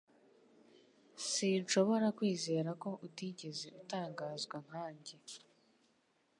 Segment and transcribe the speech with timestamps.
[1.31, 5.15] Sinshobora kwizera ko utigeze utangazwa nkanjye